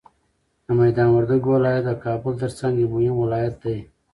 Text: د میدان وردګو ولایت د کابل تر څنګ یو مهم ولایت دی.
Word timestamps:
د 0.65 0.67
میدان 0.79 1.09
وردګو 1.11 1.49
ولایت 1.57 1.83
د 1.87 1.91
کابل 2.03 2.33
تر 2.41 2.51
څنګ 2.59 2.73
یو 2.81 2.89
مهم 2.93 3.15
ولایت 3.23 3.55
دی. 3.63 3.77